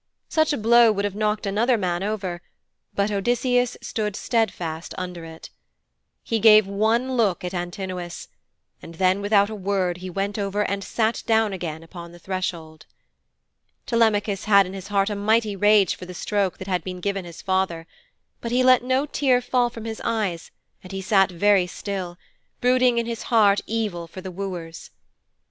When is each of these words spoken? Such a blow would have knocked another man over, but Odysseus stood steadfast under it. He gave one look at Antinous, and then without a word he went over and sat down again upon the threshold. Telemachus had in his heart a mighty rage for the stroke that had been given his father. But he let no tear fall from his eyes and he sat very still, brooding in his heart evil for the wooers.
Such 0.29 0.51
a 0.51 0.57
blow 0.57 0.91
would 0.91 1.05
have 1.05 1.13
knocked 1.13 1.45
another 1.45 1.77
man 1.77 2.01
over, 2.01 2.41
but 2.95 3.11
Odysseus 3.11 3.77
stood 3.83 4.15
steadfast 4.15 4.95
under 4.97 5.25
it. 5.25 5.51
He 6.23 6.39
gave 6.39 6.65
one 6.65 7.11
look 7.15 7.43
at 7.43 7.53
Antinous, 7.53 8.27
and 8.81 8.95
then 8.95 9.21
without 9.21 9.51
a 9.51 9.53
word 9.53 9.97
he 9.97 10.09
went 10.09 10.39
over 10.39 10.63
and 10.65 10.83
sat 10.83 11.21
down 11.27 11.53
again 11.53 11.83
upon 11.83 12.13
the 12.13 12.17
threshold. 12.17 12.87
Telemachus 13.85 14.45
had 14.45 14.65
in 14.65 14.73
his 14.73 14.87
heart 14.87 15.11
a 15.11 15.15
mighty 15.15 15.55
rage 15.55 15.93
for 15.93 16.07
the 16.07 16.15
stroke 16.15 16.57
that 16.57 16.67
had 16.67 16.83
been 16.83 16.99
given 16.99 17.23
his 17.23 17.43
father. 17.43 17.85
But 18.39 18.51
he 18.51 18.63
let 18.63 18.83
no 18.83 19.05
tear 19.05 19.39
fall 19.39 19.69
from 19.69 19.85
his 19.85 20.01
eyes 20.03 20.49
and 20.81 20.91
he 20.91 21.01
sat 21.03 21.29
very 21.29 21.67
still, 21.67 22.17
brooding 22.59 22.97
in 22.97 23.05
his 23.05 23.21
heart 23.29 23.61
evil 23.67 24.07
for 24.07 24.21
the 24.21 24.31
wooers. 24.31 24.89